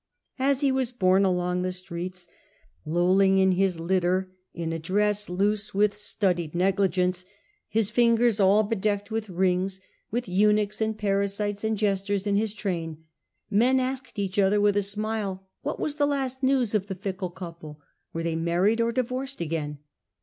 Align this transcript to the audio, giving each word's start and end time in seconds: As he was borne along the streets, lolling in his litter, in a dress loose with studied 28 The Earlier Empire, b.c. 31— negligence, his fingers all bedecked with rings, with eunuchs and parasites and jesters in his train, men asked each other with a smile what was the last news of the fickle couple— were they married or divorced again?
As 0.39 0.61
he 0.61 0.71
was 0.71 0.91
borne 0.91 1.23
along 1.25 1.61
the 1.61 1.71
streets, 1.71 2.27
lolling 2.85 3.37
in 3.37 3.51
his 3.51 3.79
litter, 3.79 4.31
in 4.51 4.73
a 4.73 4.79
dress 4.79 5.29
loose 5.29 5.75
with 5.75 5.93
studied 5.95 6.53
28 6.53 6.57
The 6.57 6.57
Earlier 6.57 6.65
Empire, 6.65 6.79
b.c. 6.81 6.93
31— 6.97 7.05
negligence, 7.05 7.31
his 7.69 7.89
fingers 7.91 8.39
all 8.39 8.63
bedecked 8.63 9.11
with 9.11 9.29
rings, 9.29 9.79
with 10.09 10.27
eunuchs 10.27 10.81
and 10.81 10.97
parasites 10.97 11.63
and 11.63 11.77
jesters 11.77 12.25
in 12.25 12.35
his 12.35 12.55
train, 12.55 13.03
men 13.51 13.79
asked 13.79 14.17
each 14.17 14.39
other 14.39 14.59
with 14.59 14.75
a 14.75 14.81
smile 14.81 15.47
what 15.61 15.79
was 15.79 15.97
the 15.97 16.07
last 16.07 16.41
news 16.41 16.73
of 16.73 16.87
the 16.87 16.95
fickle 16.95 17.29
couple— 17.29 17.79
were 18.11 18.23
they 18.23 18.35
married 18.35 18.81
or 18.81 18.91
divorced 18.91 19.39
again? 19.39 19.77